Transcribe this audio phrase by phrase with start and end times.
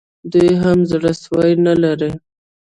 [0.31, 2.11] دی هم زړه سوی نه لري